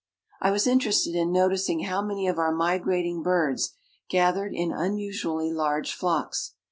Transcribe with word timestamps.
I 0.41 0.49
was 0.49 0.65
interested 0.65 1.13
in 1.13 1.31
noticing 1.31 1.81
how 1.83 2.01
many 2.01 2.27
of 2.27 2.39
our 2.39 2.51
migrating 2.51 3.21
birds 3.21 3.75
gathered 4.09 4.51
in 4.55 4.71
unusually 4.71 5.51
large 5.53 5.93
flocks. 5.93 6.55